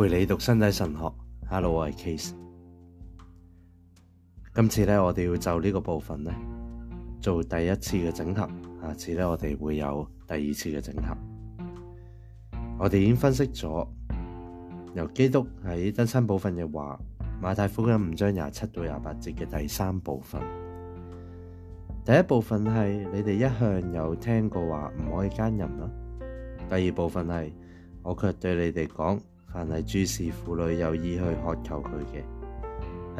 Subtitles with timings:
[0.00, 1.12] 陪你读身体神学。
[1.46, 2.30] Hello，我系 Case。
[4.54, 6.32] 今次咧，我哋要就呢个部分咧
[7.20, 8.48] 做第一次嘅整合。
[8.80, 11.14] 下次咧，我哋会有第二次嘅整合。
[12.78, 13.86] 我哋已经分析咗
[14.94, 16.98] 由基督喺登山部分嘅话，
[17.38, 20.40] 马太福音五章廿七到廿八节嘅第三部分。
[22.06, 25.90] 第一部分系你哋一向有听过话唔可以奸淫啦。
[26.70, 27.54] 第二部分系
[28.02, 29.20] 我却对你哋讲。
[29.52, 32.22] 凡係注視婦女有意去渴求佢嘅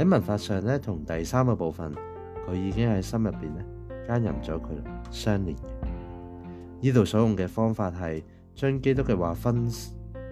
[0.05, 1.93] 喺文法上咧，同第三個部分
[2.49, 3.65] 佢已經喺心入面咧
[4.07, 4.69] 加入咗佢
[5.11, 5.57] 相連。
[6.83, 8.23] 呢度所用嘅方法係
[8.55, 9.69] 將基督嘅話分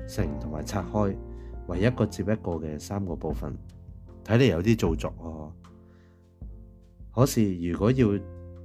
[0.07, 1.15] 成同埋拆開
[1.67, 3.53] 为一個接一個嘅三個部分，
[4.25, 5.53] 睇嚟有啲做作哦。
[7.13, 8.09] 可是如果要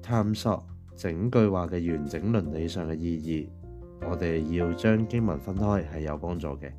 [0.01, 0.63] 探索
[0.95, 6.71] 整句話嘅完整倫理上嘅意義，我哋要將經文分開係有幫助嘅。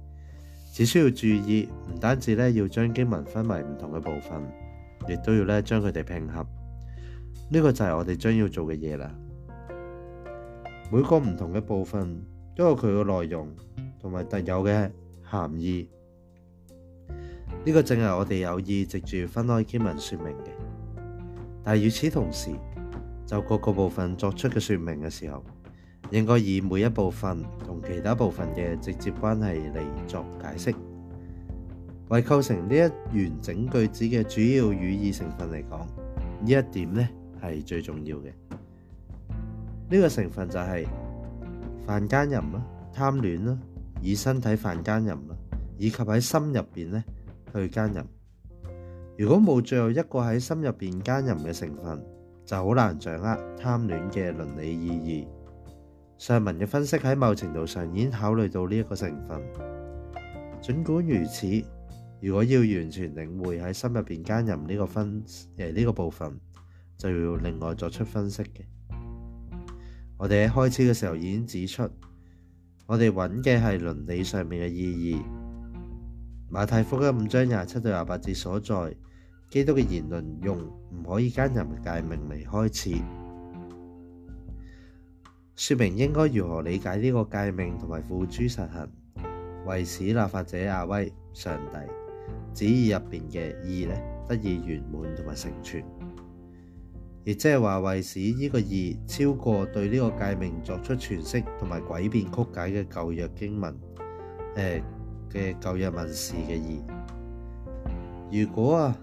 [0.75, 4.43] 只需要注意，唔单止咧要将经文分为唔同嘅部分，
[5.09, 6.45] 亦都要咧将佢哋拼合。
[7.49, 9.09] 呢个就系我哋将要做嘅嘢啦。
[10.91, 12.21] 每个唔同嘅部分，
[12.57, 13.49] 都有佢嘅内容
[14.01, 14.91] 同埋特有嘅
[15.23, 15.89] 含义，
[17.65, 20.49] 呢个正系我哋有意藉住分开经文说明嘅。
[21.63, 22.51] 但系与此同时，
[23.25, 25.41] 就各个部分作出嘅说明嘅时候。
[26.11, 30.75] 应该以每一部分同其他部分嘅直接关系嚟作解释。
[32.09, 32.81] 为构成呢一
[33.17, 35.87] 完整句子嘅主要语义成分嚟讲，呢
[36.47, 37.09] 一点呢
[37.43, 38.33] 系最重要嘅。
[39.91, 40.87] 呢个成分就系
[41.87, 43.57] 犯奸淫啦、贪恋啦，
[44.03, 45.37] 以身体犯奸淫啦，
[45.79, 47.03] 以及喺心入边呢
[47.55, 48.05] 去奸淫。
[49.17, 52.05] 如果冇最后一个喺心入边奸淫嘅成分，
[52.45, 55.27] 就好难掌握贪恋嘅伦理意义。
[56.19, 59.41] 上文嘅分析喺某程度上已經考慮到呢一個成分，
[60.63, 61.47] 儘管如此，
[62.21, 65.25] 如果要完全領會喺心入边加入呢個分，
[65.57, 66.39] 诶呢个部分，
[66.97, 69.59] 就要另外作出分析嘅。
[70.17, 71.83] 我哋喺開始嘅時候已經指出，
[72.87, 75.21] 我哋揾嘅係倫理上面嘅意義。
[76.51, 78.95] 馬太福音五章廿七到廿八節所在，
[79.51, 83.24] 基督嘅言論用唔可以加入界名嚟開始。
[85.57, 88.89] 说明应该如何理解呢个诫命同埋付诸实行，
[89.67, 91.79] 为使立法者阿威上帝
[92.53, 93.95] 旨意入边嘅意呢，
[94.29, 95.85] 得以圆满同埋成全，
[97.23, 103.73] 亦即系话为使呢个意超过对呢个诫命作出诠释同埋诡辩曲解嘅旧约经文
[104.57, 104.83] 诶
[105.31, 106.83] 嘅旧约文士嘅意。
[108.33, 108.99] 如果啊，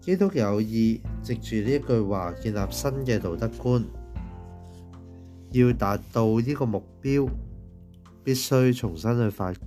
[0.00, 3.84] 基督有意藉住呢句话建立新嘅道德观。
[5.52, 7.28] 要達到呢個目標，
[8.22, 9.60] 必須重新去發掘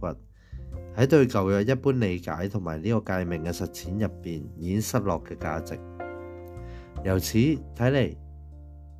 [0.96, 5.78] 喺對舊約一般理解同埋呢個界命嘅實踐入边已經失落嘅價值。
[7.04, 7.58] 由此睇
[7.92, 8.16] 嚟，《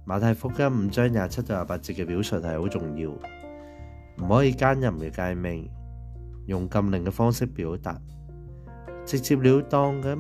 [0.06, 0.56] 馬太福音》
[0.86, 5.70] 五章廿七到廿八節嘅表述係好重要，唔可以奸淫嘅界命，
[6.48, 8.02] 用禁令嘅方式表達，
[9.06, 10.18] 直截了當咁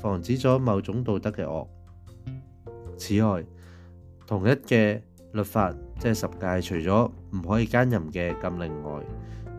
[0.00, 1.66] 防止咗某種道德嘅惡。
[2.96, 3.42] 此外，
[4.28, 5.00] 同一嘅。
[5.34, 9.00] 律法即系十戒，除咗唔可以奸淫嘅禁令外，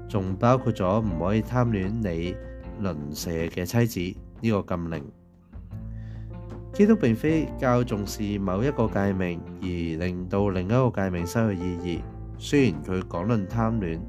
[0.07, 2.35] 仲包括咗唔可以貪戀你
[2.87, 5.03] 鄰舍嘅妻子呢個禁令。
[6.73, 11.99] 基督並非較重視某一個戒命而令到另一個戒命失去意義。
[12.37, 13.99] 雖然佢講論貪戀，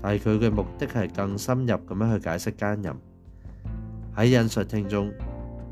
[0.00, 2.92] 但係佢嘅目的係更深入咁樣去解釋奸淫。
[4.16, 5.12] 喺引述聽众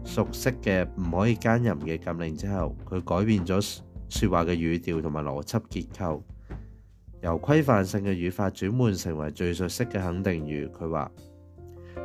[0.05, 3.81] 熟悉嘅唔可以奸淫嘅禁令之後，佢改變咗。
[4.09, 6.23] 说话嘅语调同埋逻辑结构，
[7.23, 10.67] 由规范性嘅语法转换成为叙述式嘅肯定语。
[10.69, 11.11] 佢话：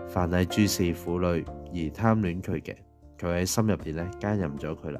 [0.07, 2.75] 凡系注视妇女而贪恋佢嘅，
[3.17, 4.99] 佢喺心入边咧兼任咗佢啦。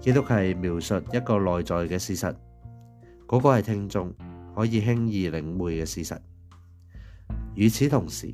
[0.00, 2.34] 基督系描述一个内在嘅事实，
[3.26, 4.12] 嗰个系听众
[4.54, 6.14] 可以轻易领会嘅事实。
[7.54, 8.32] 与此同时，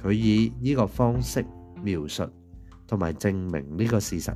[0.00, 1.44] 佢以呢个方式
[1.82, 2.24] 描述
[2.86, 4.30] 同埋证明呢个事实。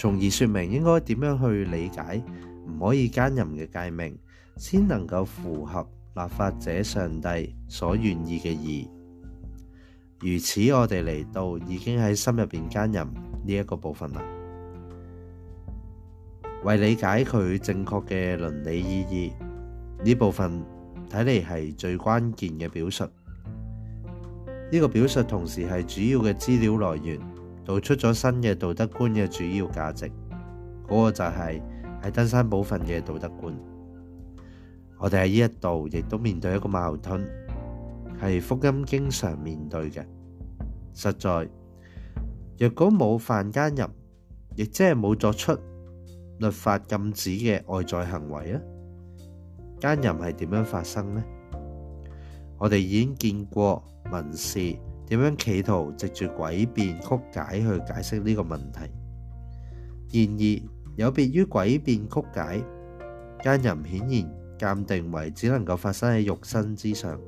[0.00, 2.22] 從而説明應該點樣去理解
[2.66, 4.16] 唔可以兼任嘅界命，
[4.56, 5.82] 先能夠符合
[6.16, 8.88] 立法者上帝所願意嘅意。
[10.20, 13.06] 如此，我哋嚟到已經喺心入邊兼任
[13.44, 14.22] 呢一個部分啦。
[16.64, 19.32] 為理解佢正確嘅倫理意義，
[20.02, 20.64] 呢部分
[21.10, 23.04] 睇嚟係最關鍵嘅表述。
[24.72, 27.39] 呢個表述同時係主要嘅資料來源。
[27.70, 30.10] 做出咗新嘅道德观嘅主要价值，
[30.88, 31.62] 嗰个就系
[32.02, 33.56] 喺登山宝训嘅道德观。
[34.98, 37.24] 我哋喺呢一度亦都面对一个矛盾，
[38.20, 40.04] 系福音经常面对嘅。
[40.94, 41.48] 实在，
[42.58, 43.86] 若果冇犯奸淫，
[44.56, 45.56] 亦即系冇作出
[46.40, 48.60] 律法禁止嘅外在行为啊，
[49.80, 51.22] 奸淫系点样发生呢？
[52.58, 53.80] 我哋已经见过
[54.10, 54.74] 民事。
[55.10, 58.78] 点样企图藉住诡辩曲解去解释呢个问题？
[60.12, 62.62] 然而有别于诡辩曲解，
[63.42, 67.20] 奸淫显然鉴定为只能够发生喺肉身之上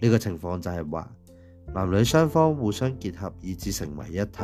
[0.00, 1.10] 呢个情况，就系话
[1.74, 4.42] 男女双方互相结合以致成为一体，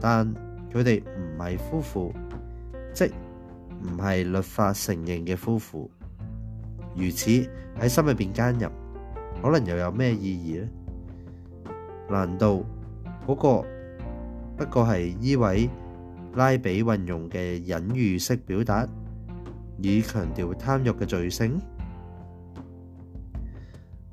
[0.00, 0.32] 但
[0.72, 2.12] 佢哋唔系夫妇，
[2.94, 3.06] 即
[3.82, 5.90] 唔系律法承认嘅夫妇。
[6.94, 7.28] 如此
[7.80, 8.68] 喺心入边奸淫，
[9.42, 10.68] 可能又有咩意义呢？
[12.08, 12.60] 難道
[13.26, 13.66] 嗰個
[14.56, 15.68] 不過係依位
[16.34, 18.88] 拉比運用嘅隱喻式表達，
[19.82, 21.58] 以強調貪欲嘅罪性？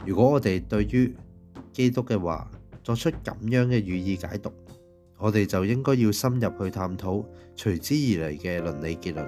[0.06, 1.16] 如果我哋對於
[1.74, 2.50] 基督嘅話
[2.84, 4.52] 作出咁樣嘅語意解讀，
[5.18, 7.24] 我哋就應該要深入去探討
[7.56, 9.26] 隨之而嚟嘅倫理結論，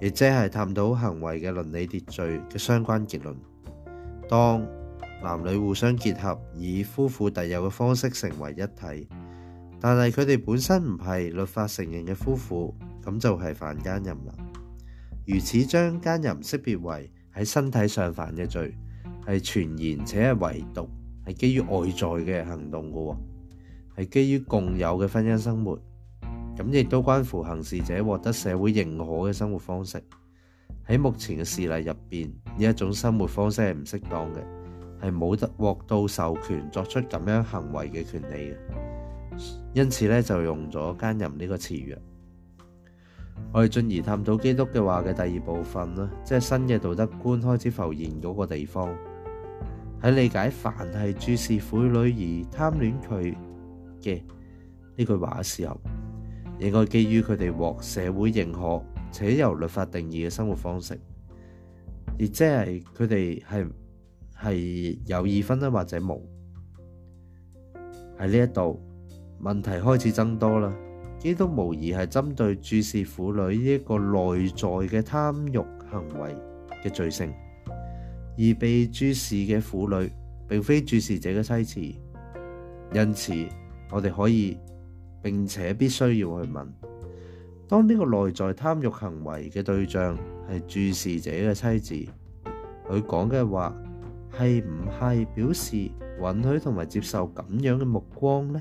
[0.00, 3.36] 亦即係探討行為嘅倫理秩序嘅相關結論。
[4.28, 4.66] 當
[5.22, 9.08] 男女互相结合，以夫妇特有嘅方式成为一体，
[9.80, 14.34] 但系佢哋本身唔系律法承认嘅夫妇，咁就系犯奸淫啦。
[15.26, 18.76] 如此将奸淫识别为喺身体上犯嘅罪，
[19.28, 20.90] 系全言且系唯独
[21.28, 23.16] 系基于外在嘅行动噶，
[24.02, 25.78] 系基于共有嘅婚姻生活，
[26.56, 30.02] 咁亦都关乎行事者获得社会认可嘅生活方式。
[30.88, 32.28] 喺目前嘅事例入边，
[32.58, 34.61] 呢一种生活方式系唔适当嘅。
[35.02, 39.42] 系冇得獲到授權作出咁樣行為嘅權利嘅，
[39.74, 41.98] 因此咧就用咗奸淫呢個詞語。
[43.52, 48.96] 我哋進而探討基督嘅話嘅第二部分啦，即係新嘅道德觀開始浮現嗰個地方。
[50.00, 53.34] 喺理解凡係注视妇女而貪戀佢
[54.00, 54.22] 嘅
[54.96, 55.80] 呢句話嘅候，
[56.60, 60.94] 應該基於佢哋獲社會認可且由律法定義嘅生活方式，
[62.16, 63.68] 而即係佢哋係。
[64.42, 66.20] 係有意分呢，或者冇
[68.18, 68.80] 喺呢一度
[69.40, 70.74] 問題開始增多啦。
[71.18, 76.36] 基督無疑係針對注視婦女呢一個內在嘅貪欲行為
[76.84, 77.32] 嘅罪性，
[78.36, 80.10] 而被注視嘅婦女
[80.48, 81.98] 並非注視者嘅妻子，
[82.92, 83.32] 因此
[83.92, 84.58] 我哋可以
[85.22, 86.66] 並且必須要去問：
[87.68, 90.18] 當呢個內在貪欲行為嘅對象
[90.50, 92.12] 係注視者嘅妻子，
[92.88, 93.72] 佢講嘅話。
[94.38, 98.60] 系唔系表示允許同埋接受咁樣嘅目光呢？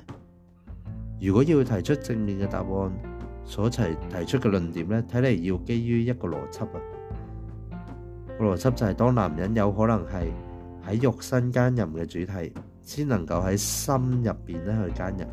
[1.19, 2.91] 如果要提出正面嘅答案，
[3.45, 6.81] 所提提出嘅論點呢，睇嚟要基於一個邏輯啊。
[8.37, 10.27] 個邏輯就係當男人有可能係
[10.85, 12.51] 喺肉身奸淫嘅主題，
[12.81, 15.27] 先能夠喺心入边咧去奸淫。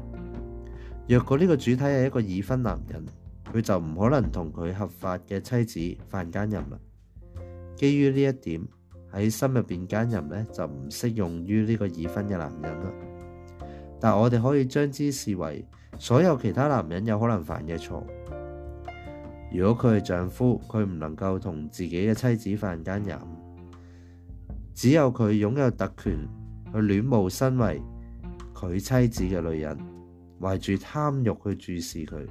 [1.08, 3.04] 若果呢個主題係一個已婚男人，
[3.52, 5.64] 佢就唔可能同佢合法嘅妻
[5.94, 6.78] 子犯奸淫啦。
[7.74, 8.77] 基於呢一點。
[9.12, 12.92] 喺心入边奸淫咧，就唔適用於呢個已婚嘅男人啦。
[14.00, 15.64] 但我哋可以將之視為
[15.98, 18.02] 所有其他男人有可能犯嘅錯。
[19.50, 23.16] 如果佢係丈夫，佢唔能夠同自己嘅妻子犯奸淫，
[24.74, 26.28] 只有佢擁有特權
[26.74, 27.80] 去恋慕身為
[28.54, 29.76] 佢妻子嘅女人，
[30.40, 32.26] 懷住貪欲去注視佢。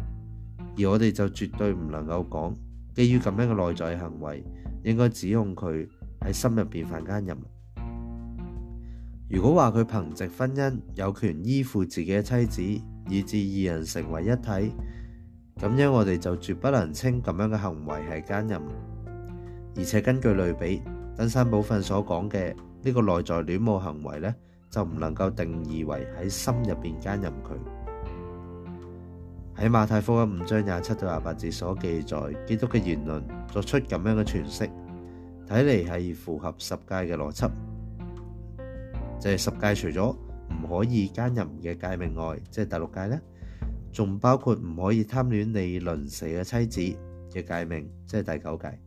[0.80, 2.54] 而我哋就絕對唔能夠講，
[2.94, 4.44] 基於咁樣嘅內在行為，
[4.84, 5.88] 應該指控佢。
[6.28, 7.36] 喺心入边犯奸淫。
[9.30, 13.38] 如果话佢凭藉婚姻有权依附自己嘅妻子，以致
[13.72, 14.76] 二人成为一体，
[15.58, 18.60] 咁样我哋就绝不能称咁样嘅行为系奸淫。
[19.78, 20.82] 而且根据类比，
[21.16, 22.54] 登山宝训所讲嘅
[22.84, 24.34] 呢个内在恋慕行为呢，
[24.70, 27.58] 就唔能够定义为喺心入边奸淫佢。
[29.66, 34.70] 喺马太福音五章廿七到廿八节所记载，基督嘅言论作出咁样嘅诠释。
[35.48, 37.50] 睇嚟係符合十戒嘅邏輯，
[39.18, 39.52] 即係十
[39.92, 43.22] 戒除咗唔可以奸淫嘅戒命外，即係第六戒呢，
[43.94, 46.98] 仲包括唔可以貪戀你鄰死嘅妻子
[47.40, 48.80] 嘅戒命，即係第九戒。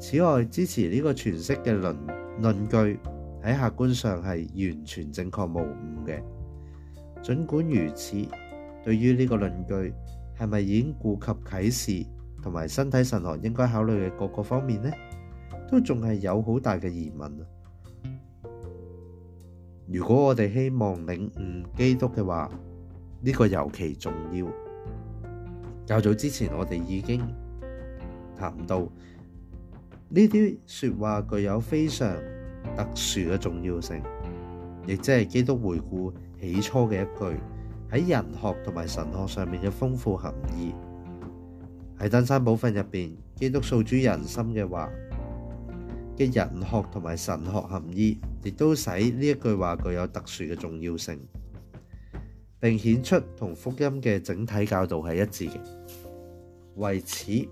[0.00, 1.94] 此外，支持呢個傳識嘅論
[2.42, 2.98] 論據
[3.44, 6.22] 喺客觀上係完全正確無誤嘅。
[7.22, 8.16] 儘管如此，
[8.82, 9.94] 對於呢個論據
[10.36, 12.06] 係咪已經顧及啟示
[12.42, 14.90] 同埋身體神學應該考慮嘅各個方面呢？
[15.68, 17.42] 都仲系有好大嘅疑问啊！
[19.86, 22.50] 如果我哋希望领悟基督嘅话，
[23.20, 24.46] 呢个尤其重要。
[25.86, 27.20] 较早之前我哋已经
[28.36, 32.08] 谈到呢啲说话具有非常
[32.76, 34.02] 特殊嘅重要性，
[34.86, 37.38] 亦即系基督回顾起初嘅一句
[37.90, 40.72] 喺人学同埋神学上面嘅丰富含义
[41.98, 44.88] 喺登山宝训入边，基督诉诸人心嘅话。
[46.16, 51.18] 嘅人學同埋神學含義，亦都使呢一句話具有特殊嘅重要性，
[52.60, 55.58] 並顯出同福音嘅整體教導係一致嘅。
[56.76, 57.46] 為此，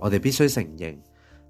[0.00, 0.98] 我哋必須承認，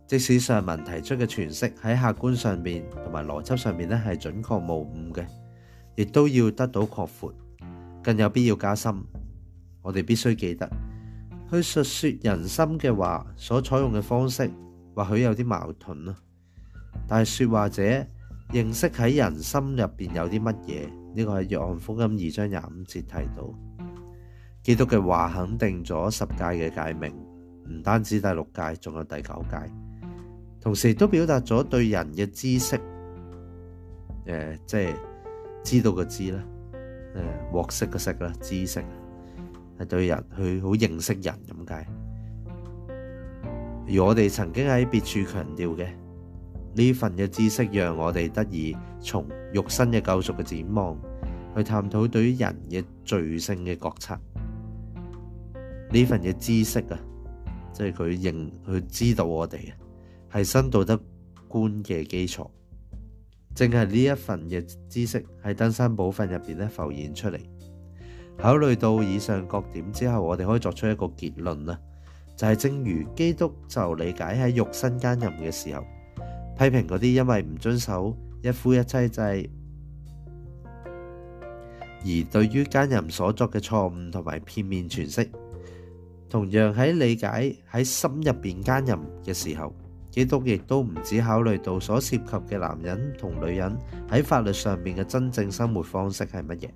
[0.07, 5.25] 即使上文提出嘅诠释喺客觀上面同埋邏輯上面咧係準確无误嘅，
[5.97, 7.33] 亦都要得到擴闊，
[8.02, 8.95] 更有必要加深。
[9.83, 10.69] 我哋必須記得
[11.50, 14.50] 去述说人心嘅話所採用嘅方式。
[14.94, 16.14] 或許有啲矛盾咯，
[17.06, 17.82] 但係説話者
[18.50, 20.88] 認識喺人心入邊有啲乜嘢？
[21.16, 23.54] 呢個係葉翰福音二章廿五節提到，
[24.62, 27.12] 基督嘅話肯定咗十戒嘅界名，
[27.68, 29.58] 唔單止第六戒，仲有第九戒，
[30.60, 32.78] 同時都表達咗對人嘅知識，
[34.26, 34.96] 誒即係
[35.64, 36.42] 知道嘅知啦，
[37.16, 38.84] 誒獲識嘅識啦，知識
[39.80, 41.86] 係對人去好認識人咁解。
[43.87, 45.87] 我哋曾經喺別處強調嘅
[46.75, 50.99] 呢份嘅知識，讓我哋得以從肉身嘅救赎嘅展望
[51.55, 54.14] 去探討對於人嘅罪性嘅覺察。
[55.91, 56.99] 呢份嘅知識啊，
[57.73, 59.73] 即係佢認佢知道我哋
[60.33, 60.99] 係新道德
[61.49, 62.49] 觀嘅基礎，
[63.55, 67.38] 正係呢一份嘅知識喺登山寶训入边咧浮現出嚟。
[68.38, 71.79] 考慮到以上各點之後，我哋可以作出一個結論啊！
[72.37, 75.83] 就係正如基督就理解喺肉身奸淫嘅時候，
[76.59, 79.21] 批評嗰啲因為唔遵守一夫一妻制，
[82.05, 85.29] 而對于奸淫所作嘅錯誤同埋片面诠释。
[86.29, 89.73] 同樣喺理解喺心入面奸淫嘅時候，
[90.11, 93.76] 基督亦都唔只考慮到所涉及嘅男人同女人
[94.11, 96.69] 喺法律上面嘅真正生活方式係乜嘢。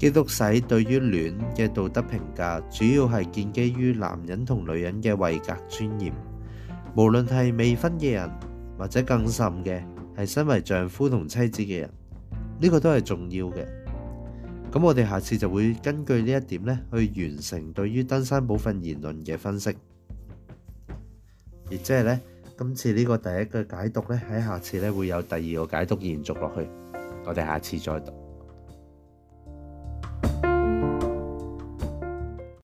[0.00, 6.10] 基督使对于恋嘅道德评价，主要系建基于男人同女人嘅位格尊严。
[6.96, 8.30] 无论系未婚嘅人，
[8.78, 9.82] 或者更甚嘅
[10.16, 11.90] 系身为丈夫同妻子嘅人，
[12.62, 13.66] 呢个都系重要嘅。
[14.72, 19.68] 咁我哋下次就会根据呢一点咧，去完成对于登山部分言论嘅分析。
[21.68, 22.18] 亦即系咧，
[22.56, 26.66] 今次呢个第一个解读咧，喺下次咧会有第二个解读延续落去。
[27.26, 28.19] 我哋下次再读。